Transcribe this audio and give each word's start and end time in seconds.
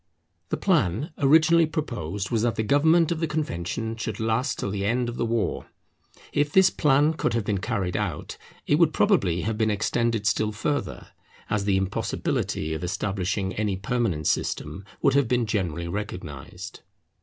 The 0.49 0.57
plan 0.57 1.11
originally 1.19 1.67
proposed 1.67 2.31
was 2.31 2.41
that 2.41 2.55
the 2.55 2.63
government 2.63 3.11
of 3.11 3.19
the 3.19 3.27
Convention 3.27 3.95
should 3.95 4.19
last 4.19 4.57
till 4.57 4.71
the 4.71 4.83
end 4.83 5.07
of 5.09 5.15
the 5.17 5.27
war. 5.27 5.67
If 6.33 6.51
this 6.51 6.71
plan 6.71 7.13
could 7.13 7.35
have 7.35 7.43
been 7.45 7.59
carried 7.59 7.95
out, 7.95 8.35
it 8.65 8.79
would 8.79 8.93
probably 8.95 9.41
have 9.41 9.59
been 9.59 9.69
extended 9.69 10.25
still 10.25 10.51
further, 10.53 11.09
as 11.51 11.65
the 11.65 11.77
impossibility 11.77 12.73
of 12.73 12.83
establishing 12.83 13.53
any 13.53 13.77
permanent 13.77 14.25
system 14.25 14.85
would 15.03 15.13
have 15.13 15.27
been 15.27 15.45
generally 15.45 15.87
recognized. 15.87 16.79